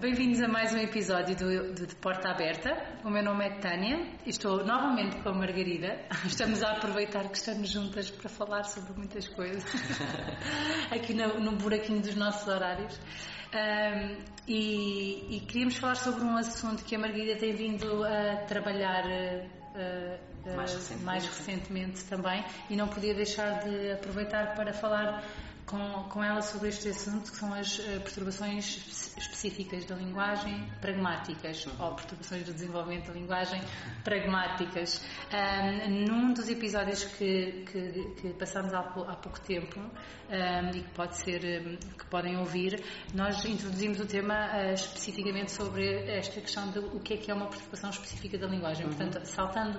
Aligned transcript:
Bem-vindos 0.00 0.42
a 0.42 0.48
mais 0.48 0.74
um 0.74 0.78
episódio 0.78 1.36
do, 1.36 1.72
do 1.72 1.86
De 1.86 1.94
Porta 1.94 2.28
Aberta. 2.28 2.76
O 3.04 3.10
meu 3.10 3.22
nome 3.22 3.46
é 3.46 3.50
Tânia 3.60 4.08
e 4.26 4.30
estou 4.30 4.64
novamente 4.64 5.16
com 5.22 5.28
a 5.28 5.32
Margarida. 5.32 6.00
Estamos 6.26 6.64
a 6.64 6.72
aproveitar 6.72 7.28
que 7.28 7.38
estamos 7.38 7.70
juntas 7.70 8.10
para 8.10 8.28
falar 8.28 8.64
sobre 8.64 8.92
muitas 8.94 9.28
coisas 9.28 9.64
aqui 10.90 11.14
no, 11.14 11.38
no 11.40 11.52
buraquinho 11.52 12.00
dos 12.00 12.16
nossos 12.16 12.46
horários. 12.48 12.98
Um, 13.54 14.16
e, 14.48 15.36
e, 15.36 15.40
queríamos 15.46 15.76
falar 15.76 15.94
sobre 15.94 16.24
um 16.24 16.36
assunto 16.36 16.82
que 16.84 16.96
a 16.96 16.98
Margarida 16.98 17.36
tem 17.36 17.54
vindo 17.54 18.04
a 18.04 18.44
trabalhar 18.46 19.04
uh, 19.04 19.46
uh, 20.50 20.56
mais, 20.56 20.74
recentemente. 20.74 21.04
mais 21.04 21.24
recentemente 21.24 22.04
também 22.04 22.44
e 22.68 22.74
não 22.74 22.88
podia 22.88 23.14
deixar 23.14 23.60
de 23.60 23.92
aproveitar 23.92 24.56
para 24.56 24.72
falar 24.72 25.22
com, 25.66 26.04
com 26.10 26.22
ela 26.22 26.42
sobre 26.42 26.68
este 26.68 26.88
assunto, 26.88 27.30
que 27.30 27.36
são 27.36 27.52
as 27.52 27.78
uh, 27.78 28.00
perturbações 28.00 29.16
específicas 29.16 29.84
da 29.84 29.94
linguagem 29.96 30.68
pragmáticas, 30.80 31.66
ou 31.78 31.94
perturbações 31.94 32.44
do 32.44 32.52
desenvolvimento 32.52 33.08
da 33.08 33.14
linguagem 33.14 33.60
pragmáticas. 34.02 35.02
Um, 35.32 36.06
num 36.06 36.32
dos 36.32 36.48
episódios 36.48 37.04
que, 37.04 37.64
que, 37.70 38.14
que 38.20 38.34
passámos 38.34 38.72
há, 38.74 38.80
há, 38.80 39.16
pouco 39.16 39.40
tempo, 39.40 39.80
um, 39.80 40.70
e 40.70 40.82
que, 40.82 40.90
pode 40.90 41.16
ser, 41.16 41.66
um, 41.66 41.76
que 41.76 42.06
podem 42.06 42.36
ouvir, 42.38 42.82
nós 43.14 43.44
introduzimos 43.44 44.00
o 44.00 44.06
tema 44.06 44.34
uh, 44.34 44.74
especificamente 44.74 45.52
sobre 45.52 46.10
esta 46.10 46.40
questão 46.40 46.70
de 46.70 46.78
o 46.78 47.00
que 47.00 47.14
é 47.14 47.16
que 47.16 47.30
é 47.30 47.34
uma 47.34 47.48
perturbação 47.48 47.90
específica 47.90 48.38
da 48.38 48.46
linguagem. 48.46 48.86
Uhum. 48.86 48.92
Portanto, 48.92 49.24
saltando 49.24 49.78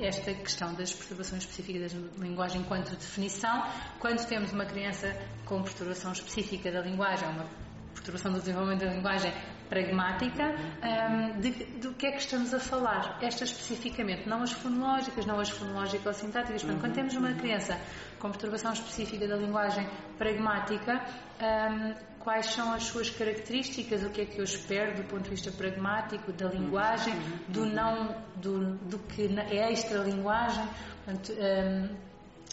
esta 0.00 0.32
questão 0.32 0.72
das 0.72 0.90
perturbações 0.94 1.42
específicas 1.42 1.92
da 1.92 2.24
linguagem 2.24 2.62
enquanto 2.62 2.96
definição, 2.96 3.62
quando 3.98 4.26
temos 4.26 4.52
uma 4.52 4.64
criança 4.64 4.89
criança 4.90 5.16
com 5.44 5.62
perturbação 5.62 6.12
específica 6.12 6.70
da 6.70 6.80
linguagem, 6.80 7.28
uma 7.28 7.46
perturbação 7.94 8.32
do 8.32 8.38
desenvolvimento 8.38 8.80
da 8.80 8.92
linguagem 8.92 9.32
pragmática, 9.68 10.52
um, 10.82 11.40
de, 11.40 11.50
do 11.80 11.94
que 11.94 12.06
é 12.06 12.12
que 12.12 12.18
estamos 12.18 12.52
a 12.52 12.58
falar. 12.58 13.18
Esta 13.22 13.44
especificamente, 13.44 14.28
não 14.28 14.42
as 14.42 14.52
fonológicas, 14.52 15.24
não 15.26 15.38
as 15.38 15.48
fonológico-sintáticas. 15.50 16.62
Portanto, 16.62 16.80
quando 16.80 16.94
temos 16.94 17.14
uma 17.14 17.32
criança 17.34 17.78
com 18.18 18.30
perturbação 18.30 18.72
específica 18.72 19.28
da 19.28 19.36
linguagem 19.36 19.88
pragmática, 20.18 21.00
um, 21.40 21.94
quais 22.18 22.46
são 22.46 22.72
as 22.72 22.82
suas 22.84 23.10
características, 23.10 24.02
o 24.02 24.10
que 24.10 24.22
é 24.22 24.26
que 24.26 24.38
eu 24.38 24.44
espero 24.44 24.96
do 24.96 25.04
ponto 25.04 25.22
de 25.22 25.30
vista 25.30 25.52
pragmático 25.52 26.32
da 26.32 26.48
linguagem, 26.48 27.14
do 27.48 27.64
não, 27.64 28.16
do, 28.36 28.74
do 28.76 28.98
que 28.98 29.22
é 29.50 29.72
extra-linguagem. 29.72 30.64
Portanto, 31.04 31.32
um, 31.32 32.09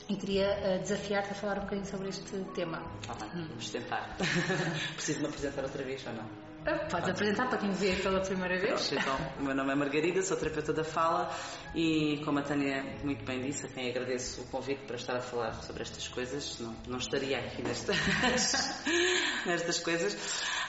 e 0.10 0.16
queria 0.16 0.48
uh, 0.50 0.80
desafiar-te 0.82 1.32
a 1.32 1.36
falar 1.36 1.58
um 1.58 1.62
bocadinho 1.62 1.86
sobre 1.86 2.10
este 2.10 2.38
tema. 2.56 2.82
Ah, 3.08 3.16
bem, 3.16 3.46
vamos 3.48 3.70
tentar. 3.70 4.16
Preciso 4.96 5.20
me 5.20 5.28
apresentar 5.28 5.64
outra 5.64 5.84
vez 5.84 6.06
ou 6.08 6.14
não? 6.14 6.24
Uh, 6.24 6.90
podes 6.90 7.10
apresentar 7.10 7.48
para 7.48 7.60
quem 7.60 7.72
vê 7.72 7.96
pela 7.96 8.20
primeira 8.22 8.60
vez. 8.60 8.92
Então, 8.92 9.16
o 9.40 9.44
meu 9.44 9.56
nome 9.56 9.72
é 9.72 9.76
Margarida, 9.76 10.22
sou 10.22 10.36
terapeuta 10.36 10.74
da 10.74 10.84
fala 10.84 11.30
e, 11.74 12.22
como 12.26 12.40
a 12.40 12.42
Tânia 12.42 12.84
muito 13.04 13.24
bem 13.24 13.42
disse, 13.42 13.66
a 13.66 13.70
quem 13.70 13.90
agradeço 13.90 14.42
o 14.42 14.48
convite 14.48 14.82
para 14.86 14.96
estar 14.98 15.16
a 15.16 15.22
falar 15.22 15.54
sobre 15.64 15.84
estas 15.84 16.08
coisas, 16.08 16.60
não, 16.60 16.76
não 16.88 16.98
estaria 16.98 17.40
aqui 17.40 17.62
nestas, 17.62 17.96
nestas 19.46 19.80
coisas. 19.80 20.14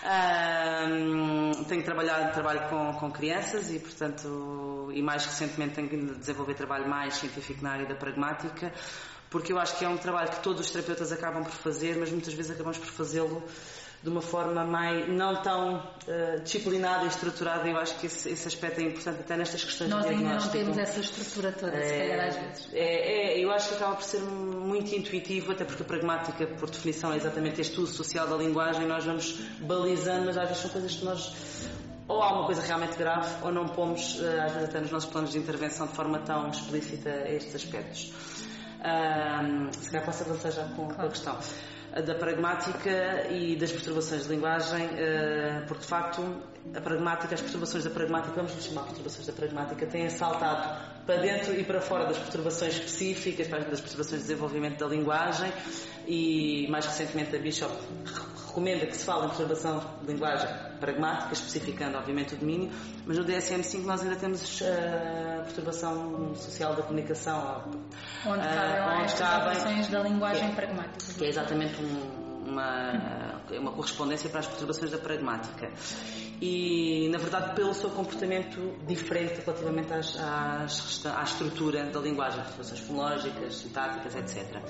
Uh, 0.04 1.64
tenho 1.64 1.82
trabalhado 1.82 2.32
trabalho 2.32 2.68
com, 2.68 2.92
com 2.94 3.10
crianças 3.10 3.70
e, 3.72 3.80
portanto, 3.80 4.90
e 4.92 5.02
mais 5.02 5.24
recentemente 5.24 5.74
tenho 5.74 5.88
de 5.88 6.18
desenvolver 6.18 6.54
trabalho 6.54 6.88
mais 6.88 7.14
científico 7.14 7.62
na 7.64 7.72
área 7.72 7.86
da 7.86 7.96
pragmática 7.96 8.72
porque 9.30 9.52
eu 9.52 9.58
acho 9.58 9.76
que 9.78 9.84
é 9.84 9.88
um 9.88 9.96
trabalho 9.96 10.30
que 10.30 10.40
todos 10.40 10.60
os 10.60 10.70
terapeutas 10.70 11.12
acabam 11.12 11.44
por 11.44 11.52
fazer, 11.52 11.96
mas 11.96 12.10
muitas 12.10 12.34
vezes 12.34 12.50
acabamos 12.50 12.78
por 12.78 12.88
fazê-lo 12.88 13.42
de 14.02 14.08
uma 14.08 14.20
forma 14.20 14.64
mais 14.64 15.08
não 15.08 15.42
tão 15.42 15.76
uh, 15.78 16.40
disciplinada 16.42 17.04
e 17.04 17.08
estruturada. 17.08 17.68
Eu 17.68 17.76
acho 17.76 17.98
que 17.98 18.06
esse, 18.06 18.28
esse, 18.30 18.46
aspecto 18.46 18.80
é 18.80 18.84
importante 18.84 19.20
até 19.20 19.36
nestas 19.36 19.64
questões 19.64 19.90
Nós 19.90 20.04
de 20.04 20.10
diagnóstico. 20.10 20.44
Nós 20.44 20.54
ainda 20.54 20.70
não 20.70 20.74
temos 20.74 20.88
essa 20.90 21.00
estrutura 21.00 21.52
toda, 21.52 21.76
é, 21.76 21.82
se 21.82 21.98
calhar 21.98 22.28
às 22.28 22.36
vezes. 22.36 22.68
É, 22.72 23.38
é, 23.38 23.44
eu 23.44 23.50
acho 23.50 23.68
que 23.70 23.74
acaba 23.74 23.96
por 23.96 24.04
ser 24.04 24.20
muito 24.20 24.94
intuitivo, 24.94 25.50
até 25.50 25.64
porque 25.64 25.82
a 25.82 25.86
pragmática, 25.86 26.46
por 26.46 26.70
definição, 26.70 27.12
é 27.12 27.16
exatamente 27.16 27.60
este 27.60 27.80
uso 27.80 27.92
social 27.92 28.28
da 28.28 28.36
linguagem. 28.36 28.86
Nós 28.86 29.04
vamos 29.04 29.32
balizando, 29.60 30.26
mas 30.26 30.38
às 30.38 30.48
vezes 30.48 30.62
são 30.62 30.70
coisas 30.70 30.94
que 30.94 31.04
nós 31.04 31.32
ou 32.06 32.22
há 32.22 32.32
uma 32.32 32.46
coisa 32.46 32.62
realmente 32.62 32.96
grave 32.96 33.28
ou 33.42 33.52
não 33.52 33.68
pomos, 33.68 34.18
eh, 34.22 34.40
às 34.40 34.52
vezes 34.52 34.68
até 34.70 34.80
nos 34.80 34.90
nossos 34.90 35.10
planos 35.10 35.30
de 35.30 35.38
intervenção, 35.38 35.86
de 35.86 35.92
forma 35.92 36.18
tão 36.20 36.48
explícita 36.48 37.10
estes 37.28 37.54
aspectos. 37.54 38.12
Um, 38.78 39.72
se 39.72 39.90
calhar 39.90 40.06
posso 40.06 40.22
avançar 40.22 40.52
já 40.52 40.64
com, 40.68 40.86
claro. 40.86 41.08
a 41.08 41.10
questão 41.10 41.38
da 42.04 42.14
pragmática 42.14 43.26
e 43.30 43.56
das 43.56 43.72
perturbações 43.72 44.24
de 44.24 44.28
linguagem, 44.28 44.86
uh, 44.86 45.66
porque 45.66 45.82
de 45.82 45.88
facto 45.88 46.42
a 46.74 46.80
pragmática, 46.80 47.34
as 47.34 47.40
perturbações 47.40 47.84
da 47.84 47.90
pragmática, 47.90 48.34
vamos 48.34 48.54
lhe 48.54 48.60
chamar 48.60 48.82
perturbações 48.84 49.26
da 49.26 49.32
pragmática, 49.32 49.86
têm 49.86 50.08
saltado 50.10 50.80
para 51.06 51.16
dentro 51.16 51.58
e 51.58 51.64
para 51.64 51.80
fora 51.80 52.06
das 52.06 52.18
perturbações 52.18 52.74
específicas, 52.74 53.48
das 53.48 53.80
perturbações 53.80 54.22
de 54.22 54.28
desenvolvimento 54.28 54.78
da 54.78 54.86
linguagem 54.86 55.50
e 56.06 56.66
mais 56.70 56.84
recentemente 56.86 57.34
a 57.34 57.38
Bishop 57.38 57.74
recomenda 58.46 58.86
que 58.86 58.96
se 58.96 59.04
fale 59.04 59.24
em 59.24 59.28
perturbação 59.28 59.82
de 60.02 60.12
linguagem 60.12 60.67
pragmática, 60.78 61.32
especificando 61.32 61.98
obviamente 61.98 62.34
o 62.34 62.38
domínio, 62.38 62.70
mas 63.06 63.18
no 63.18 63.24
DSM-5 63.24 63.84
nós 63.84 64.02
ainda 64.02 64.16
temos 64.16 64.62
a 64.62 64.64
uh, 64.64 65.44
perturbação 65.44 66.34
social 66.34 66.74
da 66.74 66.82
comunicação. 66.82 67.64
Onde 68.26 68.46
cabem 68.46 69.00
uh, 69.00 69.04
as 69.04 69.14
perturbações 69.14 69.88
da 69.88 70.02
linguagem 70.02 70.50
é, 70.50 70.54
pragmática. 70.54 71.14
Que 71.18 71.24
é 71.24 71.28
exatamente 71.28 71.82
um, 71.82 72.27
uma, 72.48 73.42
uma 73.50 73.72
correspondência 73.72 74.28
para 74.30 74.40
as 74.40 74.46
perturbações 74.46 74.90
da 74.90 74.98
pragmática 74.98 75.70
e, 76.40 77.08
na 77.10 77.18
verdade, 77.18 77.54
pelo 77.54 77.74
seu 77.74 77.90
comportamento 77.90 78.76
diferente 78.86 79.40
relativamente 79.44 79.92
às, 79.92 80.16
às, 80.18 81.06
à 81.06 81.22
estrutura 81.22 81.86
da 81.86 82.00
linguagem, 82.00 82.40
perturbações 82.40 82.80
fonológicas, 82.80 83.56
sintáticas, 83.56 84.14
etc. 84.14 84.62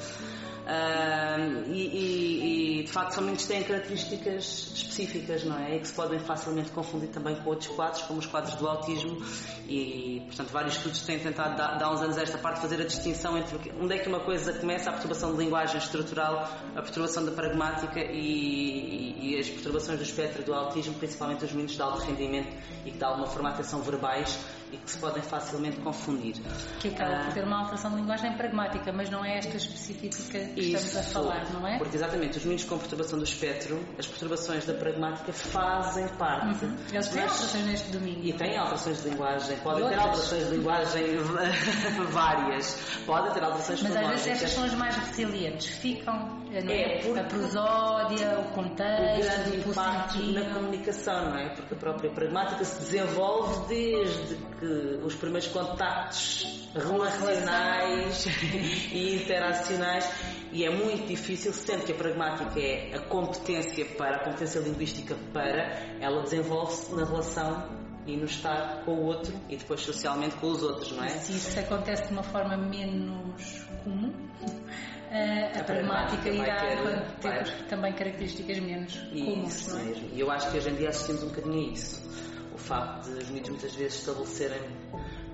E, 1.66 1.72
e, 1.72 2.80
e, 2.80 2.84
de 2.84 2.90
facto, 2.90 3.12
são 3.12 3.24
muitos 3.24 3.46
têm 3.46 3.62
características 3.62 4.72
específicas, 4.74 5.44
não 5.44 5.58
é? 5.58 5.76
E 5.76 5.80
que 5.80 5.88
se 5.88 5.94
podem 5.94 6.18
facilmente 6.18 6.70
confundir 6.70 7.08
também 7.08 7.36
com 7.36 7.50
outros 7.50 7.68
quadros, 7.68 8.02
como 8.02 8.18
os 8.18 8.26
quadros 8.26 8.54
do 8.56 8.66
autismo, 8.66 9.18
e, 9.66 10.22
portanto, 10.26 10.50
vários 10.50 10.76
estudos 10.76 11.02
têm 11.02 11.18
tentado, 11.18 11.56
dar 11.56 11.92
uns 11.92 12.00
anos 12.00 12.16
esta 12.16 12.38
parte, 12.38 12.60
fazer 12.60 12.80
a 12.80 12.84
distinção 12.84 13.36
entre 13.36 13.72
onde 13.80 13.94
é 13.94 13.98
que 13.98 14.08
uma 14.08 14.20
coisa 14.20 14.52
começa, 14.54 14.88
a 14.88 14.92
perturbação 14.92 15.32
de 15.32 15.38
linguagem 15.38 15.78
estrutural, 15.78 16.48
a 16.74 16.82
perturbação 16.82 17.24
da 17.24 17.32
pragmática 17.32 17.67
e, 18.12 19.16
e 19.20 19.38
as 19.38 19.48
perturbações 19.48 19.98
do 19.98 20.04
espectro 20.04 20.42
do 20.42 20.54
autismo, 20.54 20.94
principalmente 20.94 21.44
os 21.44 21.52
meninos 21.52 21.72
de 21.72 21.82
alto 21.82 22.00
rendimento 22.00 22.56
e 22.84 22.90
que 22.90 22.98
de 22.98 23.04
alguma 23.04 23.26
forma 23.26 23.50
atenção 23.50 23.80
verbais 23.82 24.38
e 24.72 24.76
que 24.76 24.90
se 24.90 24.98
podem 24.98 25.22
facilmente 25.22 25.78
confundir. 25.80 26.36
Que 26.80 26.88
acaba 26.88 27.24
por 27.24 27.34
ter 27.34 27.44
uma 27.44 27.60
alteração 27.60 27.90
de 27.90 27.96
linguagem 27.96 28.32
pragmática, 28.36 28.92
mas 28.92 29.10
não 29.10 29.24
é 29.24 29.38
esta 29.38 29.56
específica 29.56 30.16
que 30.54 30.60
Isso, 30.60 30.86
estamos 30.86 30.96
a 30.96 31.02
falar, 31.02 31.52
não 31.52 31.66
é? 31.66 31.78
Porque 31.78 31.96
exatamente, 31.96 32.38
os 32.38 32.44
meninos 32.44 32.64
com 32.64 32.78
perturbação 32.78 33.18
do 33.18 33.24
espectro, 33.24 33.80
as 33.98 34.06
perturbações 34.06 34.64
da 34.64 34.74
pragmática 34.74 35.32
fazem 35.32 36.08
parte. 36.16 36.64
Uhum. 36.64 36.76
Eles 36.92 37.08
têm 37.08 37.22
mas, 37.22 37.32
alterações 37.32 37.66
neste 37.66 37.90
domínio. 37.90 38.24
E 38.24 38.32
têm 38.32 38.58
alterações 38.58 39.02
de 39.02 39.10
linguagem, 39.10 39.56
podem 39.58 39.88
ter 39.88 39.98
alterações 39.98 40.48
de 40.48 40.56
linguagem 40.56 41.04
várias, 42.10 42.74
podem 43.06 43.32
ter 43.32 43.42
alterações 43.42 43.82
Mas 43.82 43.96
às 43.96 44.08
vezes 44.08 44.26
estas 44.26 44.50
são 44.50 44.64
as 44.64 44.74
mais 44.74 44.96
resilientes, 44.96 45.66
ficam 45.66 46.38
é, 46.50 47.06
é 47.06 47.20
a 47.20 47.24
prosódia, 47.24 48.40
o 48.40 48.52
contexto, 48.52 49.40
o 49.40 49.52
grande 49.52 49.68
impacto 49.68 50.32
na 50.32 50.54
comunicação, 50.54 51.30
não 51.30 51.38
é? 51.38 51.54
Porque 51.54 51.74
a 51.74 51.76
própria 51.76 52.10
pragmática 52.10 52.64
se 52.64 52.80
desenvolve 52.80 53.68
desde 53.68 54.36
que 54.58 55.00
os 55.04 55.14
primeiros 55.14 55.48
contactos 55.48 56.68
relacionais 56.74 58.26
e 58.92 59.16
interacionais 59.16 60.10
e 60.50 60.64
é 60.64 60.70
muito 60.70 61.06
difícil, 61.06 61.52
sendo 61.52 61.84
que 61.84 61.92
a 61.92 61.94
pragmática 61.94 62.58
é 62.58 62.94
a 62.94 63.00
competência 63.00 63.84
para, 63.84 64.16
a 64.16 64.24
competência 64.24 64.60
linguística 64.60 65.14
para, 65.32 65.78
ela 66.00 66.22
desenvolve-se 66.22 66.94
na 66.94 67.04
relação 67.04 67.68
e 68.06 68.16
no 68.16 68.24
estar 68.24 68.82
com 68.84 68.92
o 68.92 69.04
outro 69.04 69.34
e 69.48 69.56
depois 69.56 69.80
socialmente 69.80 70.36
com 70.36 70.48
os 70.48 70.62
outros, 70.62 70.92
não 70.92 71.04
é? 71.04 71.08
Se 71.08 71.32
isso 71.32 71.60
acontece 71.60 72.06
de 72.06 72.12
uma 72.12 72.22
forma 72.22 72.56
menos 72.56 73.66
comum, 73.84 74.12
a, 75.10 75.60
a, 75.60 75.64
pragmática 75.64 76.28
irá 76.30 76.66
ter, 77.20 77.44
ter 77.46 77.66
também 77.68 77.92
características 77.92 78.58
menos 78.60 78.96
comuns. 78.96 79.54
Isso 79.54 79.70
não 79.70 79.80
é? 79.80 79.84
mesmo. 79.84 80.08
E 80.14 80.20
eu 80.20 80.30
acho 80.30 80.50
que 80.50 80.56
hoje 80.56 80.70
em 80.70 80.74
dia 80.76 80.88
assistimos 80.88 81.22
um 81.22 81.28
bocadinho 81.28 81.68
a 81.68 81.72
isso. 81.72 82.08
O 82.58 82.60
facto 82.60 83.04
de 83.04 83.22
os 83.22 83.28
miúdos 83.30 83.50
muitas 83.50 83.74
vezes 83.74 84.00
estabelecerem 84.00 84.60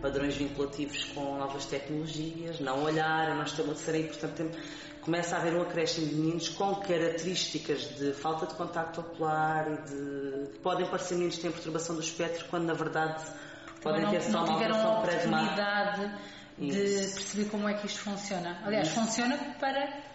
padrões 0.03 0.37
vinculativos 0.37 1.05
com 1.15 1.38
novas 1.38 1.65
tecnologias, 1.65 2.61
não 2.61 2.85
olharem, 2.85 3.35
não 3.35 3.44
estabelecerem, 3.44 4.06
portanto 4.06 4.50
começa 5.00 5.37
a 5.37 5.38
haver 5.38 5.55
um 5.55 5.62
acréscimo 5.62 6.06
de 6.06 6.15
meninos 6.15 6.49
com 6.50 6.75
características 6.76 7.97
de 7.97 8.12
falta 8.12 8.47
de 8.47 8.55
contacto 8.55 9.00
ocular 9.00 9.67
e 9.71 9.76
de. 9.88 10.59
podem 10.59 10.87
parecer 10.87 11.15
meninos 11.15 11.37
que 11.37 11.43
têm 11.43 11.50
perturbação 11.50 11.94
do 11.94 12.03
espectro, 12.03 12.44
quando 12.50 12.65
na 12.65 12.75
verdade 12.75 13.25
podem 13.82 14.03
não, 14.03 14.11
ter 14.11 14.23
só 14.23 14.44
uma 14.44 15.00
pragmática 15.03 16.19
de 16.59 16.71
perceber 16.71 17.50
como 17.50 17.69
é 17.69 17.75
que 17.75 17.87
isto 17.87 18.00
funciona. 18.00 18.61
Aliás, 18.65 18.88
Isso. 18.88 19.00
funciona 19.00 19.37
para 19.59 20.13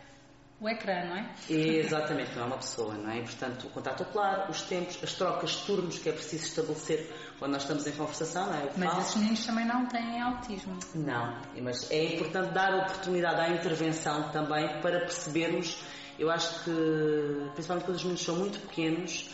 o 0.61 0.67
ecrã, 0.67 1.06
não 1.06 1.15
é? 1.15 1.29
Exatamente, 1.50 2.35
não 2.35 2.44
é 2.44 2.45
uma 2.47 2.57
pessoa, 2.57 2.94
não 2.95 3.09
é? 3.09 3.19
E, 3.19 3.21
portanto, 3.21 3.67
o 3.67 3.69
contato 3.69 4.03
ocular, 4.03 4.50
os 4.50 4.61
tempos, 4.63 5.00
as 5.01 5.13
trocas 5.13 5.51
de 5.51 5.65
turnos 5.65 6.00
que 6.00 6.09
é 6.09 6.11
preciso 6.11 6.44
estabelecer 6.45 7.09
quando 7.39 7.53
nós 7.53 7.61
estamos 7.61 7.88
em 7.88 7.91
conversação, 7.94 8.47
não 8.47 8.56
é? 8.56 8.69
mas 8.75 8.97
esses 8.97 9.15
meninos 9.15 9.45
também 9.45 9.65
não 9.65 9.85
têm 9.85 10.21
autismo. 10.21 10.77
Não, 10.95 11.38
mas 11.61 11.89
é 11.89 12.15
importante 12.15 12.51
dar 12.53 12.75
oportunidade 12.75 13.39
à 13.39 13.50
intervenção 13.50 14.29
também 14.31 14.67
para 14.81 15.00
percebermos, 15.00 15.81
eu 16.17 16.29
acho 16.29 16.63
que, 16.65 17.50
principalmente 17.53 17.85
quando 17.85 17.95
os 17.95 18.03
meninos 18.03 18.23
são 18.23 18.35
muito 18.35 18.59
pequenos, 18.67 19.29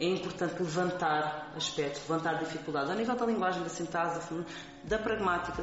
é 0.00 0.06
importante 0.06 0.62
levantar 0.62 1.52
aspectos, 1.54 2.08
levantar 2.08 2.38
dificuldades, 2.38 2.88
ao 2.90 2.96
nível 2.96 3.14
da 3.14 3.26
linguagem, 3.26 3.62
da 3.62 3.68
sintase, 3.68 4.26
da 4.84 4.98
pragmática, 4.98 5.62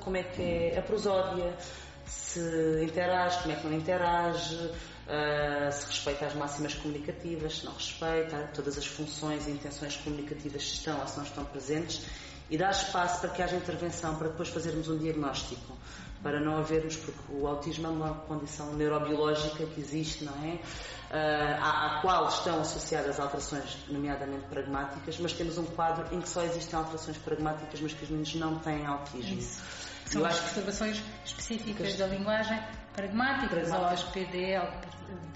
como 0.00 0.16
é 0.16 0.24
que 0.24 0.42
é 0.42 0.78
a 0.80 0.82
prosódia, 0.82 1.56
se 2.06 2.40
interage, 2.82 3.38
como 3.42 3.52
é 3.52 3.56
que 3.56 3.66
não 3.66 3.76
interage, 3.76 4.54
uh, 4.56 5.72
se 5.72 5.86
respeita 5.86 6.26
as 6.26 6.34
máximas 6.34 6.74
comunicativas, 6.74 7.58
se 7.58 7.64
não 7.64 7.72
respeita, 7.72 8.50
todas 8.54 8.78
as 8.78 8.86
funções 8.86 9.46
e 9.46 9.50
intenções 9.50 9.96
comunicativas 9.96 10.62
estão 10.62 11.00
ou 11.00 11.06
se 11.06 11.16
não 11.16 11.24
estão 11.24 11.44
presentes 11.44 12.02
e 12.48 12.56
dar 12.56 12.70
espaço 12.70 13.20
para 13.20 13.30
que 13.30 13.42
haja 13.42 13.56
intervenção 13.56 14.14
para 14.16 14.28
depois 14.28 14.48
fazermos 14.48 14.88
um 14.88 14.96
diagnóstico 14.96 15.76
para 16.22 16.40
não 16.40 16.56
havermos, 16.56 16.96
porque 16.96 17.20
o 17.30 17.46
autismo 17.46 17.86
é 17.86 17.90
uma 17.90 18.14
condição 18.14 18.72
neurobiológica 18.72 19.64
que 19.66 19.80
existe, 19.80 20.24
não 20.24 20.32
é? 20.44 20.54
Uh, 20.54 21.62
à, 21.62 21.98
à, 21.98 22.00
qual 22.00 22.28
estão 22.28 22.60
associadas 22.60 23.20
alterações, 23.20 23.76
nomeadamente 23.88 24.44
pragmáticas, 24.46 25.18
mas 25.20 25.32
temos 25.32 25.56
um 25.56 25.64
quadro 25.64 26.12
em 26.12 26.20
que 26.20 26.28
só 26.28 26.42
existem 26.42 26.76
alterações 26.78 27.16
pragmáticas, 27.18 27.80
mas 27.80 27.92
que 27.92 28.04
os 28.04 28.10
meninos 28.10 28.34
não 28.34 28.58
têm 28.58 28.84
autismo. 28.86 29.38
Isso. 29.38 29.85
São 30.06 30.24
as 30.24 30.38
perturbações 30.38 31.02
específicas 31.24 31.96
da 31.96 32.06
linguagem 32.06 32.58
pragmáticas 32.94 33.70
ou 33.70 33.84
as 33.84 34.02
PDL 34.04 34.68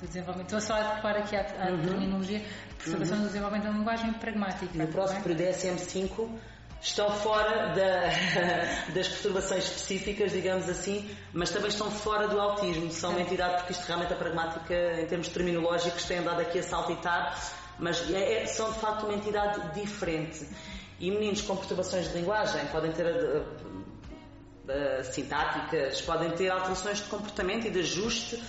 do 0.00 0.06
desenvolvimento. 0.06 0.56
Estou 0.56 0.61
só 0.61 0.75
a 0.75 0.93
adequar 0.93 1.17
aqui 1.17 1.37
à, 1.37 1.40
à 1.40 1.70
uhum. 1.70 1.82
terminologia, 1.82 2.43
perturbação 2.78 3.17
uhum. 3.17 3.22
do 3.22 3.26
desenvolvimento 3.28 3.64
da 3.64 3.70
linguagem 3.70 4.12
pragmática. 4.14 4.78
No 4.78 4.88
próximo 4.88 5.20
é? 5.26 5.34
DSM-5 5.34 6.38
estão 6.81 7.11
fora 7.11 7.75
da, 7.75 8.08
das 8.94 9.08
perturbações 9.08 9.64
específicas, 9.64 10.32
digamos 10.32 10.69
assim, 10.69 11.08
mas 11.32 11.50
também 11.50 11.69
estão 11.69 11.90
fora 11.90 12.26
do 12.28 12.40
autismo. 12.40 12.90
São 12.90 13.11
uma 13.11 13.20
entidade, 13.20 13.56
porque 13.58 13.72
isto 13.72 13.84
realmente 13.87 14.12
a 14.12 14.17
pragmática, 14.17 14.75
em 15.00 15.06
termos 15.06 15.28
terminológicos, 15.28 16.05
tem 16.05 16.19
andado 16.19 16.40
aqui 16.40 16.58
a 16.58 16.62
saltitar, 16.62 17.38
mas 17.78 18.11
é, 18.11 18.43
é, 18.43 18.46
são 18.46 18.72
de 18.72 18.78
facto 18.78 19.05
uma 19.05 19.14
entidade 19.14 19.81
diferente. 19.81 20.49
E 20.99 21.11
meninos 21.11 21.43
com 21.43 21.56
perturbações 21.56 22.08
de 22.08 22.19
linguagem 22.19 22.64
podem 22.67 22.93
ter 22.93 23.06
sintáticas, 25.12 26.01
podem 26.03 26.31
ter 26.33 26.51
alterações 26.51 26.99
de 26.99 27.05
comportamento 27.05 27.67
e 27.67 27.71
de 27.71 27.81
ajuste 27.81 28.43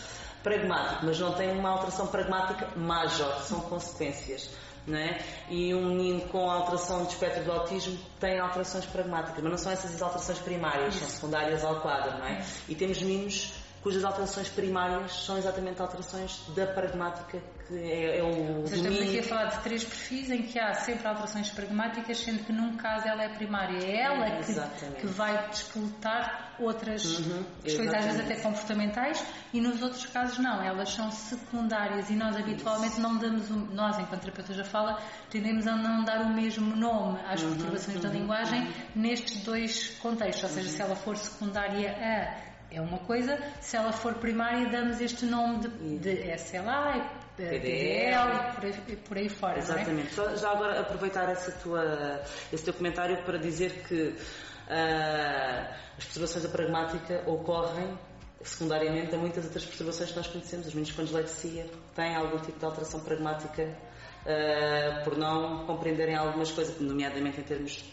pragmático, 0.44 1.06
mas 1.06 1.20
não 1.20 1.34
têm 1.34 1.52
uma 1.52 1.70
alteração 1.70 2.08
pragmática 2.08 2.68
major, 2.76 3.42
são 3.44 3.60
consequências. 3.62 4.50
Não 4.86 4.98
é? 4.98 5.20
E 5.48 5.76
um 5.76 5.90
menino 5.90 6.22
com 6.30 6.50
alteração 6.50 7.04
de 7.04 7.10
espectro 7.14 7.44
do 7.44 7.52
autismo 7.52 8.00
tem 8.20 8.40
alterações 8.40 8.84
pragmáticas, 8.84 9.40
mas 9.40 9.52
não 9.52 9.58
são 9.58 9.72
essas 9.72 9.94
as 9.94 10.02
alterações 10.02 10.40
primárias, 10.40 10.96
são 10.96 11.08
secundárias 11.08 11.64
ao 11.64 11.82
quadro, 11.82 12.18
não 12.18 12.26
é? 12.26 12.44
E 12.68 12.74
temos 12.74 13.00
meninos 13.00 13.61
cujas 13.82 14.04
alterações 14.04 14.50
primárias 14.50 15.26
são 15.26 15.38
exatamente 15.38 15.82
alterações 15.82 16.42
da 16.56 16.68
pragmática 16.68 17.42
que 17.68 17.78
é, 17.78 18.20
é 18.20 18.24
o 18.24 18.68
Seja, 18.68 18.76
Estamos 18.76 19.02
aqui 19.02 19.20
a 19.20 19.24
falar 19.24 19.46
de 19.46 19.64
três 19.64 19.84
perfis 19.84 20.30
em 20.30 20.42
que 20.44 20.60
há 20.60 20.74
sempre 20.74 21.08
alterações 21.08 21.50
pragmáticas, 21.52 22.18
sendo 22.20 22.44
que 22.44 22.52
num 22.52 22.76
caso 22.76 23.08
ela 23.08 23.24
é 23.24 23.30
primária. 23.30 23.78
É 23.84 24.02
ela 24.02 24.42
que, 24.42 25.00
que 25.00 25.08
vai 25.08 25.50
disputar 25.50 26.56
outras 26.60 27.20
uhum, 27.20 27.44
questões, 27.64 27.94
às 27.94 28.06
vezes 28.06 28.22
até 28.22 28.36
comportamentais, 28.36 29.24
e 29.54 29.62
nos 29.62 29.82
outros 29.82 30.06
casos 30.08 30.38
não, 30.38 30.62
elas 30.62 30.90
são 30.90 31.10
secundárias 31.12 32.10
e 32.10 32.16
nós 32.16 32.36
habitualmente 32.36 32.94
Isso. 32.94 33.02
não 33.02 33.18
damos, 33.18 33.50
o, 33.50 33.56
nós 33.56 33.98
enquanto 33.98 34.22
terapeutas 34.22 34.56
já 34.56 34.66
fala, 34.66 35.02
tendemos 35.30 35.66
a 35.66 35.76
não 35.76 36.04
dar 36.04 36.22
o 36.22 36.30
mesmo 36.30 36.76
nome 36.76 37.20
às 37.26 37.42
uhum, 37.42 37.52
perturbações 37.52 37.98
uhum, 37.98 38.04
da 38.04 38.10
linguagem 38.10 38.62
uhum. 38.62 38.74
nestes 38.96 39.44
dois 39.44 39.98
contextos, 40.00 40.44
ou 40.44 40.50
seja, 40.50 40.70
se 40.70 40.82
ela 40.82 40.96
for 40.96 41.18
secundária 41.18 41.92
a 41.92 42.51
é 42.72 42.80
uma 42.80 43.00
coisa, 43.00 43.38
se 43.60 43.76
ela 43.76 43.92
for 43.92 44.16
primária, 44.16 44.70
damos 44.70 45.02
este 45.02 45.26
nome 45.26 45.68
de, 45.68 46.00
de 46.00 46.36
SLA, 46.36 47.06
PDL, 47.36 48.54
por 48.56 48.66
aí, 48.66 48.96
por 48.96 49.18
aí 49.18 49.30
fora. 49.30 49.56
É? 49.56 49.60
Exatamente. 49.60 50.20
É? 50.20 50.38
Já 50.38 50.52
agora 50.52 50.80
aproveitar 50.80 51.30
essa 51.30 51.52
tua, 51.52 52.22
esse 52.52 52.64
teu 52.64 52.74
comentário 52.74 53.24
para 53.24 53.38
dizer 53.38 53.84
que 53.88 54.10
uh, 54.10 55.74
as 55.98 56.06
perturbações 56.06 56.44
da 56.44 56.50
pragmática 56.50 57.24
ocorrem 57.26 57.98
secundariamente 58.42 59.14
a 59.14 59.18
muitas 59.18 59.46
outras 59.46 59.66
perturbações 59.66 60.12
que 60.12 60.18
nós 60.18 60.28
conhecemos. 60.28 60.68
Os 60.68 60.74
meninos 60.74 60.96
com 60.96 61.04
dislexia 61.04 61.68
têm 61.96 62.16
algum 62.16 62.40
tipo 62.40 62.58
de 62.58 62.66
alteração 62.66 63.02
pragmática 63.02 63.78
uh, 64.26 65.04
por 65.04 65.18
não 65.18 65.66
compreenderem 65.66 66.16
algumas 66.16 66.52
coisas, 66.52 66.80
nomeadamente 66.80 67.40
em 67.40 67.44
termos 67.44 67.84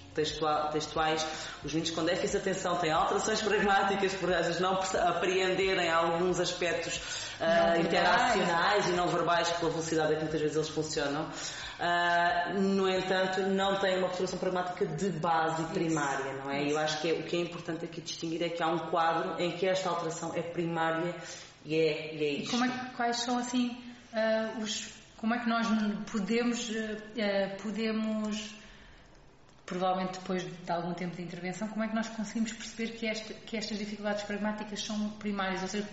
textuais. 0.73 1.27
Os 1.65 1.73
meninos 1.73 1.95
com 1.95 2.05
déficit 2.05 2.43
de 2.43 2.51
atenção 2.51 2.77
têm 2.77 2.91
alterações 2.91 3.41
pragmáticas 3.41 4.15
por 4.15 4.33
às 4.33 4.47
vezes 4.47 4.61
não 4.61 4.75
apreenderem 4.75 5.91
alguns 5.91 6.41
aspectos 6.41 6.97
uh, 7.41 7.81
interacionais 7.81 8.89
e 8.89 8.93
não 8.93 9.09
verbais 9.09 9.51
pela 9.53 9.71
velocidade 9.71 10.13
a 10.13 10.17
que 10.17 10.23
muitas 10.23 10.41
vezes 10.41 10.57
eles 10.57 10.69
funcionam. 10.69 11.29
Uh, 11.79 12.61
no 12.61 12.89
entanto, 12.89 13.41
não 13.43 13.79
têm 13.79 13.99
uma 13.99 14.09
perturbação 14.09 14.39
pragmática 14.39 14.85
de 14.85 15.11
base 15.11 15.63
primária, 15.67 16.33
não 16.33 16.51
é? 16.51 16.65
Isso. 16.65 16.73
Eu 16.73 16.79
acho 16.79 17.01
que 17.01 17.11
é, 17.11 17.13
o 17.13 17.23
que 17.23 17.37
é 17.37 17.41
importante 17.41 17.85
aqui 17.85 18.01
distinguir 18.01 18.43
é 18.43 18.49
que 18.49 18.61
há 18.61 18.67
um 18.67 18.91
quadro 18.91 19.41
em 19.41 19.53
que 19.53 19.67
esta 19.67 19.89
alteração 19.89 20.35
é 20.35 20.43
primária 20.43 21.15
e 21.65 21.77
é, 21.77 22.15
e 22.15 22.25
é 22.25 22.31
isto. 22.31 22.49
E 22.49 22.51
como 22.51 22.65
é, 22.65 22.91
quais 22.97 23.19
são 23.19 23.39
assim 23.39 23.79
uh, 24.13 24.61
os 24.61 24.98
como 25.19 25.35
é 25.35 25.39
que 25.41 25.49
nós 25.49 25.67
podemos, 26.11 26.71
uh, 26.71 27.63
podemos, 27.63 28.55
provavelmente 29.67 30.19
depois 30.19 30.45
de 30.45 30.73
algum 30.73 30.95
tempo 30.95 31.17
de 31.17 31.23
intervenção, 31.23 31.69
como 31.69 31.85
é 31.85 31.89
que 31.89 31.95
nós 31.95 32.09
conseguimos 32.09 32.53
perceber 32.53 32.93
que, 32.93 33.35
que 33.35 33.57
estas 33.57 33.79
dificuldades 33.79 34.23
pragmáticas 34.23 34.83
são 34.83 35.11
primárias? 35.11 35.63
Ou 35.63 35.69
seja, 35.69 35.89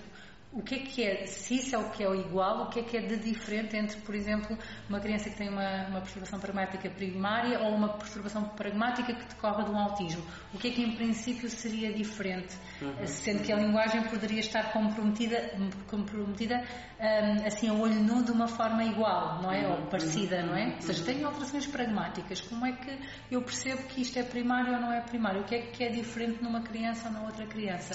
o 0.56 0.62
que 0.62 0.76
é 0.76 0.80
que 0.80 1.04
é, 1.04 1.26
se 1.26 1.56
isso 1.56 1.76
é 1.76 1.78
o 1.78 1.90
que 1.90 2.02
é 2.02 2.08
o 2.08 2.16
igual, 2.16 2.64
o 2.64 2.70
que 2.70 2.80
é 2.80 2.84
que 2.84 2.96
é 2.96 3.02
de 3.02 3.18
diferente 3.18 3.76
entre, 3.76 4.00
por 4.00 4.16
exemplo, 4.16 4.58
uma 4.88 5.02
criança 5.02 5.30
que 5.30 5.36
tem 5.36 5.50
uma, 5.50 5.88
uma 5.90 6.00
perturbação 6.00 6.40
pragmática 6.40 6.90
primária 6.90 7.60
ou 7.60 7.76
uma 7.76 7.90
perturbação 7.90 8.46
pragmática 8.50 9.14
que 9.14 9.26
decorre 9.26 9.66
de 9.66 9.72
um 9.72 9.78
autismo? 9.78 10.24
O 10.54 10.58
que 10.58 10.70
é 10.70 10.72
que 10.72 10.82
em 10.82 10.96
princípio 10.96 11.50
seria 11.50 11.92
diferente? 11.92 12.56
Uhum. 12.82 13.06
Sendo 13.06 13.44
que 13.44 13.52
a 13.52 13.58
linguagem 13.58 14.04
poderia 14.04 14.40
estar 14.40 14.72
comprometida, 14.72 15.52
comprometida 15.88 16.64
um, 17.02 17.46
assim 17.46 17.68
a 17.68 17.74
olho 17.74 18.02
nu 18.02 18.24
de 18.24 18.32
uma 18.32 18.48
forma 18.48 18.82
igual, 18.86 19.42
não 19.42 19.52
é? 19.52 19.68
Uhum. 19.68 19.82
Ou 19.82 19.88
parecida, 19.88 20.42
não 20.42 20.56
é? 20.56 20.76
Ou 20.76 20.82
seja, 20.82 21.04
tem 21.04 21.22
alterações 21.22 21.66
pragmáticas. 21.68 22.40
Como 22.40 22.66
é 22.66 22.72
que 22.72 22.98
eu 23.30 23.42
percebo 23.42 23.84
que 23.88 24.02
isto 24.02 24.18
é 24.18 24.24
primário 24.24 24.74
ou 24.74 24.80
não 24.80 24.94
é 24.94 25.02
primário? 25.02 25.42
O 25.42 25.44
que 25.44 25.56
é 25.56 25.62
que 25.64 25.84
é 25.84 25.90
diferente 25.90 26.42
numa 26.42 26.62
criança 26.62 27.10
ou 27.10 27.14
na 27.14 27.24
outra 27.24 27.46
criança? 27.46 27.94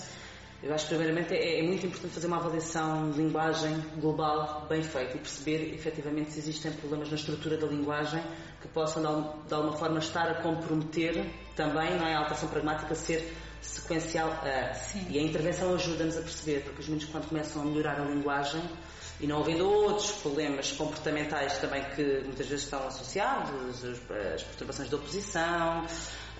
Eu 0.62 0.75
acho 0.75 0.87
que, 0.87 0.95
primeiramente, 0.95 1.33
é, 1.33 1.59
é, 1.59 1.62
muito 1.62 1.87
importante 1.87 2.12
fazer 2.12 2.26
uma 2.26 2.37
avaliação 2.37 3.11
de 3.11 3.23
linguagem 3.23 3.81
global 3.97 4.67
bem 4.69 4.83
feita 4.83 5.17
e 5.17 5.19
perceber, 5.19 5.75
efetivamente, 5.75 6.33
se 6.33 6.38
existem 6.38 6.71
problemas 6.73 7.09
na 7.09 7.17
estrutura 7.17 7.57
da 7.57 7.67
linguagem 7.67 8.23
que 8.61 8.69
possam, 8.69 9.02
de 9.47 9.55
alguma 9.55 9.76
forma, 9.79 9.99
estar 9.99 10.29
a 10.29 10.43
comprometer 10.43 11.14
também, 11.57 11.97
não 11.97 12.07
é? 12.07 12.14
A 12.14 12.19
alteração 12.19 12.50
pragmática 12.50 12.95
ser 12.95 13.35
sequencial 13.62 14.29
a. 14.29 14.75
Sim. 14.75 15.07
E 15.09 15.19
a 15.19 15.23
intervenção 15.23 15.75
ajuda-nos 15.75 16.19
a 16.19 16.21
perceber, 16.21 16.62
porque 16.64 16.81
os 16.83 16.88
meninos, 16.88 17.11
quando 17.11 17.29
começam 17.29 17.62
a 17.62 17.64
melhorar 17.64 17.99
a 17.99 18.05
linguagem, 18.05 18.62
e 19.19 19.26
não 19.26 19.40
havendo 19.40 19.67
outros 19.67 20.12
problemas 20.12 20.73
comportamentais 20.73 21.59
também 21.59 21.85
que 21.95 22.21
muitas 22.25 22.47
vezes 22.47 22.64
estão 22.64 22.87
associados, 22.87 23.85
as 23.85 24.43
perturbações 24.43 24.88
de 24.88 24.95
oposição, 24.95 25.87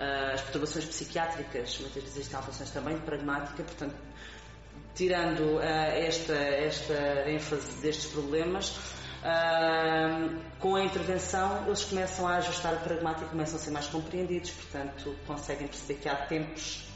as 0.00 0.40
perturbações 0.40 0.87
psiquiátricas, 0.87 1.78
muitas 1.78 2.02
vezes 2.02 2.16
existem 2.16 2.37
alterações 2.37 2.71
também 2.71 2.95
de 2.97 3.02
pragmática, 3.02 3.62
portanto, 3.62 3.95
tirando 4.95 5.57
uh, 5.57 5.61
esta, 5.61 6.35
esta 6.35 7.30
ênfase 7.30 7.80
destes 7.83 8.07
problemas, 8.11 8.71
uh, 8.71 10.40
com 10.59 10.76
a 10.76 10.85
intervenção 10.85 11.66
eles 11.66 11.85
começam 11.85 12.26
a 12.26 12.37
ajustar 12.37 12.75
a 12.75 12.78
pragmática, 12.78 13.26
começam 13.26 13.57
a 13.57 13.59
ser 13.59 13.71
mais 13.71 13.87
compreendidos, 13.87 14.50
portanto, 14.50 15.14
conseguem 15.26 15.69
perceber 15.69 16.00
que 16.00 16.09
há 16.09 16.16
tempos 16.26 16.88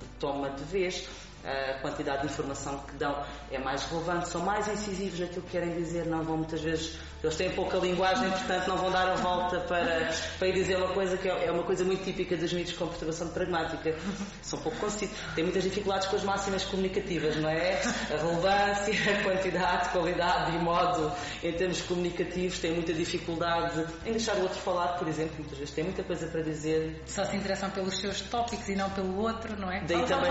de 0.00 0.06
toma 0.18 0.50
de 0.50 0.64
vez, 0.64 1.08
a 1.44 1.80
quantidade 1.80 2.22
de 2.22 2.32
informação 2.32 2.78
que 2.80 2.96
dão 2.96 3.24
é 3.50 3.58
mais 3.58 3.84
relevante, 3.84 4.28
são 4.28 4.42
mais 4.42 4.68
incisivos 4.68 5.20
naquilo 5.20 5.42
que 5.42 5.50
querem 5.52 5.74
dizer, 5.74 6.06
não 6.06 6.22
vão 6.22 6.36
muitas 6.38 6.60
vezes 6.60 6.98
Eles 7.22 7.34
têm 7.34 7.50
pouca 7.50 7.76
linguagem, 7.78 8.30
portanto 8.30 8.68
não 8.68 8.76
vão 8.76 8.90
dar 8.92 9.08
a 9.08 9.16
volta 9.16 9.58
para, 9.60 10.12
para 10.38 10.48
ir 10.48 10.52
dizer 10.52 10.76
uma 10.76 10.94
coisa 10.94 11.16
que 11.16 11.28
é 11.28 11.50
uma 11.50 11.64
coisa 11.64 11.84
muito 11.84 12.04
típica 12.04 12.36
dos 12.36 12.52
mitos 12.52 12.74
com 12.74 12.86
perturbação 12.86 13.28
pragmática. 13.28 13.96
São 14.40 14.60
pouco 14.60 14.78
conscientes, 14.78 15.18
têm 15.34 15.42
muitas 15.42 15.64
dificuldades 15.64 16.06
com 16.06 16.14
as 16.14 16.22
máximas 16.22 16.64
comunicativas, 16.64 17.36
não 17.36 17.50
é? 17.50 17.80
A 18.12 18.16
relevância, 18.16 18.94
a 18.94 19.24
quantidade, 19.24 19.88
qualidade 19.88 20.54
e 20.54 20.58
modo 20.60 21.12
em 21.42 21.52
termos 21.52 21.82
comunicativos, 21.82 22.60
têm 22.60 22.72
muita 22.72 22.92
dificuldade 22.92 23.84
em 24.06 24.12
deixar 24.12 24.36
o 24.36 24.42
outro 24.42 24.58
falar, 24.60 24.96
por 24.98 25.08
exemplo, 25.08 25.34
muitas 25.38 25.58
vezes 25.58 25.74
têm 25.74 25.84
muita 25.84 26.04
coisa 26.04 26.28
para 26.28 26.42
dizer. 26.42 27.02
Só 27.04 27.24
se 27.24 27.36
interessam 27.36 27.68
pelos 27.70 27.98
seus 27.98 28.20
tópicos 28.20 28.68
e 28.68 28.76
não 28.76 28.90
pelo 28.90 29.18
outro, 29.18 29.58
não 29.58 29.72
é? 29.72 29.80
Daí, 29.80 30.06
também, 30.06 30.30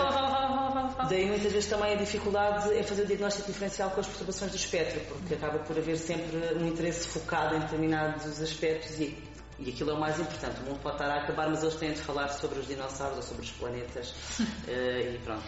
daí 1.06 1.27
muitas 1.27 1.51
vezes 1.51 1.70
também 1.70 1.94
a 1.94 1.96
dificuldade 1.96 2.74
em 2.74 2.84
fazer 2.84 3.04
o 3.04 3.06
diagnóstico 3.06 3.51
diferencial 3.51 3.92
com 3.92 4.00
as 4.00 4.08
perturbações 4.08 4.51
do 4.51 4.58
espectro, 4.58 5.00
porque 5.01 5.36
acaba 5.36 5.60
por 5.60 5.77
haver 5.77 5.98
sempre 5.98 6.38
um 6.56 6.68
interesse 6.68 7.08
focado 7.08 7.56
em 7.56 7.60
determinados 7.60 8.42
aspectos 8.42 9.00
e, 9.00 9.18
e 9.60 9.70
aquilo 9.70 9.92
é 9.92 9.94
o 9.94 10.00
mais 10.00 10.20
importante. 10.20 10.60
O 10.62 10.63
mundo 10.66 10.80
pode 10.82 10.96
estar 10.96 11.10
a 11.10 11.22
acabar, 11.22 11.50
mas 11.50 11.62
eles 11.62 11.75
têm 11.75 11.94
de 11.94 12.01
falar 12.01 12.30
sobre 12.30 12.60
os 12.60 12.68
dinossauros 12.68 13.18
ou 13.18 13.24
sobre 13.24 13.44
os 13.44 13.51
planetas 13.51 14.10
uh, 14.10 14.72
e 15.13 15.20
pronto. 15.24 15.44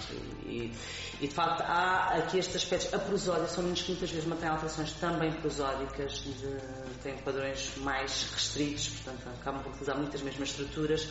E, 0.45 0.73
e, 1.19 1.27
de 1.27 1.33
facto 1.33 1.61
há 1.61 2.15
aqui 2.17 2.37
estes 2.37 2.55
aspectos. 2.55 2.93
A 2.93 2.99
prosódia 2.99 3.47
são 3.47 3.63
meninos 3.63 3.81
que 3.81 3.91
muitas 3.91 4.11
vezes 4.11 4.25
mantêm 4.25 4.49
alterações 4.49 4.93
também 4.93 5.31
prosódicas, 5.33 6.19
de, 6.19 6.57
têm 7.01 7.17
padrões 7.17 7.75
mais 7.77 8.31
restritos, 8.33 8.89
portanto 8.89 9.29
acabam 9.41 9.63
por 9.63 9.69
utilizar 9.71 9.97
muitas 9.97 10.21
mesmas 10.21 10.49
estruturas. 10.49 11.07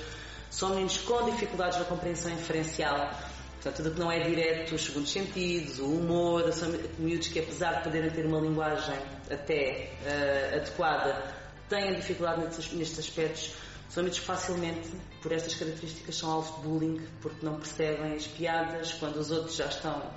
São 0.50 0.70
meninos 0.70 0.96
com 0.98 1.24
dificuldades 1.30 1.78
na 1.78 1.84
compreensão 1.84 2.32
inferencial 2.32 3.10
Portanto, 3.60 3.76
tudo 3.76 3.90
que 3.90 3.98
não 4.00 4.10
é 4.10 4.20
direto, 4.20 4.76
os 4.76 4.84
segundos 4.84 5.10
sentidos, 5.10 5.80
o 5.80 5.86
humor, 5.86 6.52
são 6.52 6.72
miúdos 6.96 7.26
que, 7.26 7.40
apesar 7.40 7.78
de 7.78 7.84
poderem 7.84 8.08
ter 8.10 8.24
uma 8.24 8.38
linguagem 8.38 8.96
até 9.28 9.90
uh, 10.04 10.56
adequada, 10.56 11.34
têm 11.68 11.96
dificuldade 11.96 12.40
nestes, 12.42 12.72
nestes 12.72 12.98
aspectos. 13.00 13.54
São 13.88 14.04
miúdos 14.04 14.20
que 14.20 14.26
facilmente, 14.26 14.88
por 15.20 15.32
estas 15.32 15.56
características, 15.56 16.14
são 16.14 16.30
alvo 16.30 16.54
de 16.56 16.68
bullying, 16.68 17.06
porque 17.20 17.44
não 17.44 17.56
percebem 17.56 18.14
as 18.14 18.28
piadas, 18.28 18.92
quando 18.94 19.16
os 19.16 19.32
outros 19.32 19.56
já 19.56 19.66
estão 19.66 20.08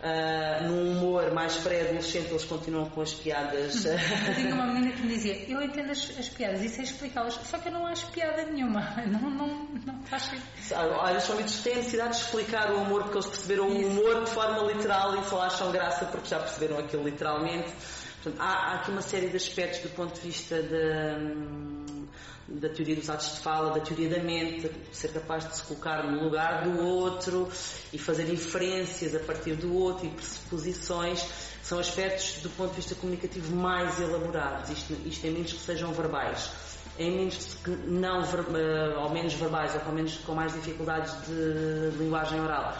uh, 0.00 0.68
num 0.68 0.92
humor 0.92 1.32
mais 1.32 1.56
pré-adolescente, 1.56 2.30
eles 2.30 2.44
continuam 2.44 2.88
com 2.90 3.00
as 3.00 3.12
piadas. 3.14 3.84
Eu 3.84 3.96
tinha 4.34 4.54
uma 4.54 4.66
menina 4.66 4.92
que 4.92 5.02
me 5.02 5.08
dizia: 5.08 5.50
Eu 5.50 5.62
entendo 5.62 5.90
as, 5.90 6.18
as 6.18 6.28
piadas 6.28 6.62
e 6.62 6.68
sei 6.68 6.84
explicá-las, 6.84 7.34
só 7.34 7.58
que 7.58 7.68
eu 7.68 7.72
não 7.72 7.86
acho 7.86 8.10
piada 8.10 8.44
nenhuma. 8.44 8.78
Não, 9.08 9.30
não, 9.30 9.68
não 9.86 10.02
faz 10.02 10.30
são 11.24 11.34
muitos 11.34 11.56
que 11.56 11.62
têm 11.62 11.76
necessidade 11.76 12.16
de 12.16 12.24
explicar 12.24 12.70
o 12.72 12.82
humor, 12.82 13.02
porque 13.02 13.16
eles 13.16 13.26
perceberam 13.26 13.68
Isso. 13.68 13.76
o 13.76 13.90
humor 13.90 14.24
de 14.24 14.30
forma 14.30 14.72
literal 14.72 15.16
e 15.16 15.24
só 15.24 15.42
acham 15.42 15.72
graça 15.72 16.04
porque 16.06 16.28
já 16.28 16.38
perceberam 16.38 16.78
aquilo 16.78 17.04
literalmente. 17.04 17.72
Portanto, 18.22 18.40
há, 18.40 18.52
há 18.52 18.74
aqui 18.74 18.90
uma 18.90 19.00
série 19.00 19.28
de 19.28 19.36
aspectos 19.36 19.80
do 19.80 19.90
ponto 19.90 20.14
de 20.14 20.20
vista 20.20 20.62
de 20.62 21.97
da 22.48 22.68
teoria 22.68 22.96
dos 22.96 23.10
atos 23.10 23.34
de 23.34 23.40
fala, 23.40 23.74
da 23.74 23.80
teoria 23.80 24.08
da 24.08 24.22
mente, 24.22 24.70
ser 24.90 25.12
capaz 25.12 25.46
de 25.46 25.56
se 25.56 25.62
colocar 25.64 26.04
no 26.04 26.24
lugar 26.24 26.64
do 26.64 26.82
outro 26.82 27.48
e 27.92 27.98
fazer 27.98 28.32
inferências 28.32 29.14
a 29.14 29.20
partir 29.20 29.54
do 29.54 29.74
outro 29.74 30.06
e 30.06 30.10
pressuposições, 30.10 31.24
são 31.62 31.78
aspectos 31.78 32.40
do 32.42 32.48
ponto 32.50 32.70
de 32.70 32.76
vista 32.76 32.94
comunicativo 32.94 33.54
mais 33.54 34.00
elaborados, 34.00 34.70
isto, 34.70 34.96
isto 35.04 35.26
em 35.26 35.30
menos 35.30 35.52
que 35.52 35.60
sejam 35.60 35.92
verbais. 35.92 36.50
Em 36.98 37.16
menos 37.16 37.54
que 37.62 37.70
não, 37.70 38.22
uh, 38.22 39.00
ou 39.02 39.10
menos 39.10 39.34
verbais, 39.34 39.74
ou 39.74 39.80
com, 39.82 39.92
menos, 39.92 40.16
com 40.18 40.34
mais 40.34 40.52
dificuldades 40.54 41.12
de, 41.26 41.90
de 41.92 41.98
linguagem 41.98 42.40
oral, 42.40 42.74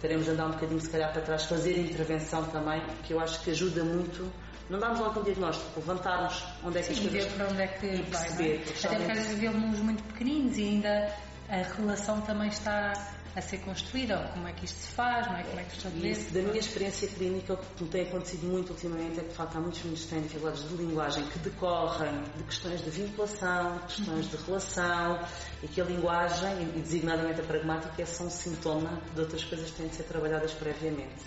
teremos 0.00 0.26
de 0.26 0.32
andar 0.32 0.46
um 0.46 0.52
bocadinho, 0.52 0.80
se 0.80 0.90
calhar, 0.90 1.12
para 1.12 1.22
trás, 1.22 1.44
fazer 1.46 1.78
intervenção 1.78 2.44
também, 2.44 2.82
que 3.04 3.14
eu 3.14 3.20
acho 3.20 3.42
que 3.42 3.50
ajuda 3.50 3.82
muito 3.82 4.30
não 4.70 4.78
darmos 4.78 5.00
logo 5.00 5.20
um 5.20 5.22
diagnóstico, 5.22 5.80
levantarmos 5.80 6.44
onde 6.64 6.78
é 6.78 6.82
que 6.82 6.94
Sim, 6.94 7.06
as 7.06 7.12
ver 7.12 7.32
para 7.32 7.48
onde 7.48 7.62
é 7.62 7.66
que 7.66 7.86
vai. 7.86 8.04
Perceber, 8.04 8.56
é? 8.56 8.86
Até 8.86 8.96
porque 8.96 9.12
às 9.12 9.18
vezes 9.18 9.38
vemos 9.38 9.78
muito 9.80 10.02
pequeninos 10.04 10.56
e 10.56 10.62
ainda 10.62 11.14
a 11.48 11.56
relação 11.56 12.20
também 12.22 12.48
está 12.48 12.92
a 13.36 13.40
ser 13.40 13.58
construída, 13.58 14.20
ou 14.20 14.28
como 14.28 14.46
é 14.46 14.52
que 14.52 14.64
isto 14.64 14.78
se 14.78 14.92
faz, 14.92 15.26
não 15.26 15.36
é? 15.36 15.42
Como 15.42 15.58
é 15.58 15.64
que 15.64 15.76
estabelece. 15.76 16.32
Da 16.32 16.40
minha 16.40 16.58
experiência 16.58 17.08
clínica, 17.08 17.54
o 17.54 17.56
que 17.56 17.84
tem 17.86 18.02
acontecido 18.02 18.46
muito 18.46 18.70
ultimamente 18.70 19.18
é 19.18 19.22
que, 19.22 19.28
de 19.30 19.34
facto, 19.34 19.56
há 19.56 19.60
muitos 19.60 19.80
meninos 19.80 20.04
que 20.04 20.10
têm 20.10 20.22
dificuldades 20.22 20.68
de 20.68 20.76
linguagem 20.76 21.24
que 21.26 21.38
decorrem 21.40 22.22
de 22.36 22.44
questões 22.44 22.84
de 22.84 22.90
vinculação, 22.90 23.78
questões 23.80 24.30
de 24.30 24.36
relação, 24.36 25.18
e 25.62 25.66
que 25.66 25.80
a 25.80 25.84
linguagem, 25.84 26.62
e 26.76 26.80
designadamente 26.80 27.40
a 27.40 27.44
pragmática, 27.44 28.02
é 28.02 28.06
só 28.06 28.24
um 28.24 28.30
sintoma 28.30 29.00
de 29.12 29.20
outras 29.20 29.42
coisas 29.42 29.68
que 29.70 29.76
têm 29.78 29.88
de 29.88 29.96
ser 29.96 30.04
trabalhadas 30.04 30.52
previamente. 30.52 31.24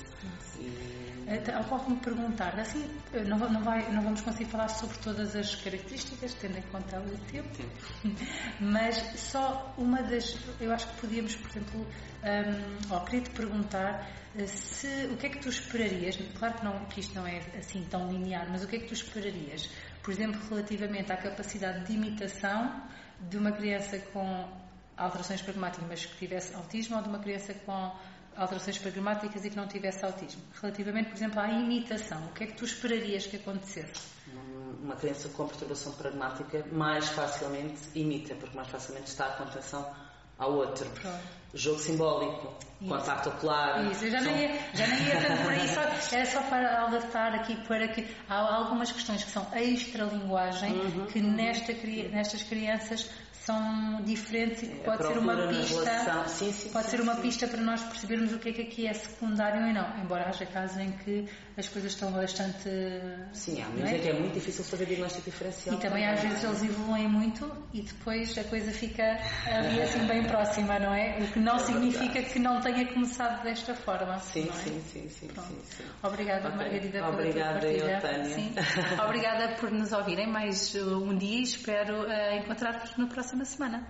E 0.60 1.07
Ocorre-me 1.60 1.98
perguntar, 1.98 2.58
assim, 2.58 2.90
não, 3.28 3.38
não, 3.38 3.62
vai, 3.62 3.92
não 3.92 4.02
vamos 4.02 4.22
conseguir 4.22 4.46
falar 4.46 4.70
sobre 4.70 4.98
todas 5.00 5.36
as 5.36 5.56
características, 5.56 6.34
tendo 6.36 6.58
em 6.58 6.62
conta 6.64 7.02
o 7.02 7.18
tempo, 7.30 7.50
mas 8.62 8.96
só 9.20 9.74
uma 9.78 10.02
das. 10.04 10.38
Eu 10.58 10.72
acho 10.72 10.88
que 10.88 11.02
podíamos, 11.02 11.36
por 11.36 11.50
exemplo, 11.50 11.82
um, 11.82 12.96
oh, 12.96 13.02
queria 13.02 13.22
te 13.22 13.32
perguntar 13.32 14.10
eh, 14.38 14.48
se, 14.48 15.10
o 15.12 15.18
que 15.18 15.26
é 15.26 15.30
que 15.30 15.40
tu 15.40 15.50
esperarias, 15.50 16.18
claro 16.40 16.54
que, 16.54 16.64
não, 16.64 16.86
que 16.86 17.02
isto 17.02 17.14
não 17.14 17.28
é 17.28 17.40
assim 17.58 17.86
tão 17.90 18.10
linear, 18.10 18.48
mas 18.50 18.64
o 18.64 18.68
que 18.68 18.78
é 18.78 18.80
que 18.80 18.88
tu 18.88 18.94
esperarias, 18.94 19.70
por 20.02 20.14
exemplo, 20.14 20.40
relativamente 20.50 21.12
à 21.12 21.18
capacidade 21.18 21.86
de 21.86 21.94
imitação 21.94 22.84
de 23.20 23.38
uma 23.38 23.52
criança 23.52 24.00
com 24.14 24.48
alterações 24.96 25.42
pragmáticas, 25.42 25.86
mas 25.90 26.06
que 26.06 26.18
tivesse 26.18 26.56
autismo, 26.56 26.96
ou 26.96 27.04
de 27.04 27.10
uma 27.10 27.20
criança 27.20 27.54
com 27.54 27.92
alterações 28.38 28.78
pragmáticas 28.78 29.44
e 29.44 29.50
que 29.50 29.56
não 29.56 29.68
tivesse 29.68 30.06
autismo. 30.06 30.42
Relativamente, 30.62 31.10
por 31.10 31.16
exemplo, 31.16 31.40
à 31.40 31.50
imitação, 31.50 32.24
o 32.28 32.34
que 32.34 32.44
é 32.44 32.48
que 32.48 32.54
tu 32.54 32.66
esperarias 32.66 33.26
que 33.26 33.38
acontecesse? 33.38 34.18
Uma 34.82 34.96
criança 34.96 35.28
com 35.30 35.48
perturbação 35.48 35.94
pragmática 35.94 36.66
mais 36.72 37.10
facilmente 37.10 37.82
imita, 37.96 38.36
porque 38.36 38.56
mais 38.56 38.68
facilmente 38.70 39.08
está 39.08 39.28
a 39.28 39.32
contenção 39.32 39.92
ao 40.38 40.54
outro. 40.54 40.88
Pronto. 40.92 41.38
Jogo 41.58 41.80
simbólico, 41.80 42.54
Isso. 42.80 42.90
contacto 42.90 43.30
ocular. 43.30 43.92
Isso, 43.92 44.06
eu 44.06 44.12
já, 44.12 44.22
nem 44.22 44.42
ia, 44.42 44.60
já 44.74 44.88
nem 44.88 45.08
ia 45.08 45.22
tanto 45.22 45.42
por 45.44 45.52
aí, 45.52 45.68
só, 45.68 46.16
era 46.16 46.26
só 46.26 46.42
para 46.44 46.82
alertar 46.82 47.34
aqui 47.34 47.56
para 47.68 47.88
que 47.88 48.06
há 48.30 48.36
algumas 48.36 48.92
questões 48.92 49.24
que 49.24 49.32
são 49.32 49.48
extralinguagem 49.56 50.72
uhum, 50.72 51.06
que 51.08 51.20
nesta, 51.20 51.74
nestas 51.74 52.44
crianças 52.44 53.10
são 53.48 54.02
diferentes 54.04 54.64
e 54.64 54.68
que 54.68 54.76
pode 54.84 55.08
ser 55.08 55.18
uma 55.18 55.48
pista 55.48 56.28
sim, 56.28 56.52
sim, 56.52 56.70
pode 56.70 56.86
sim, 56.86 56.92
ser 56.92 57.02
uma 57.02 57.16
pista 57.16 57.48
para 57.48 57.62
nós 57.62 57.82
percebermos 57.82 58.34
o 58.34 58.40
que 58.40 58.50
é 58.50 58.52
que 58.52 58.62
aqui 58.64 58.86
é 58.86 58.92
secundário 58.92 59.66
e 59.66 59.72
não 59.72 60.04
embora 60.04 60.28
haja 60.28 60.46
casos 60.46 60.78
em 60.78 60.92
que 60.92 61.26
as 61.56 61.66
coisas 61.70 61.94
estão 61.94 62.12
bastante 62.12 62.70
sim 63.32 63.62
há 63.62 63.70
menos 63.70 63.90
é? 63.90 64.00
que 64.00 64.10
é 64.10 64.20
muito 64.20 64.34
difícil 64.34 64.66
fazer 64.66 64.86
diagnóstico 64.86 65.24
diferencial 65.32 65.78
e 65.78 65.80
também, 65.80 66.06
às 66.06 66.20
vezes 66.20 66.44
eles 66.44 66.64
evoluem 66.64 67.08
muito 67.08 67.50
e 67.74 67.84
depois 67.84 68.38
a 68.38 68.44
coisa 68.44 68.70
fica 68.74 69.18
ali 69.46 69.82
assim 69.82 70.06
bem 70.06 70.26
próxima 70.26 70.78
não 70.78 70.94
é 70.94 71.18
o 71.22 71.32
que 71.32 71.40
não 71.48 71.56
é 71.56 71.60
significa 71.60 72.22
que 72.24 72.40
não 72.40 72.62
tenha 72.62 72.86
começado 72.94 73.44
desta 73.44 73.74
forma 73.74 74.20
sim 74.20 74.48
é? 74.50 74.52
sim, 74.52 74.82
sim, 74.82 75.10
sim, 75.10 75.30
sim, 75.30 75.84
obrigada 76.04 76.48
okay. 76.50 76.58
Margarida 76.58 77.08
obrigada 77.08 77.60
pela 77.60 77.80
tua 77.80 78.00
partilha 78.02 78.26
sim. 78.26 78.54
obrigada 79.04 79.56
por 79.56 79.72
nos 79.72 79.92
ouvirem 79.92 80.28
mais 80.28 80.76
um 80.76 81.18
dia 81.18 81.40
e 81.40 81.44
espero 81.44 82.02
uh, 82.02 82.38
encontrar-vos 82.38 82.98
próximo 82.98 83.08
próxima 83.08 83.46
semana. 83.46 83.88